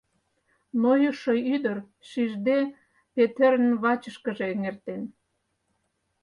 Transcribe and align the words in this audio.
Нойышо 0.81 1.33
ӱдыр, 1.53 1.77
шижде, 2.09 2.59
Петерын 3.13 3.69
вачышкыже 3.83 4.45
эҥертен. 4.53 5.01